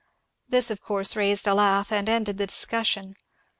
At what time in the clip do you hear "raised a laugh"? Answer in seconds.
1.15-1.91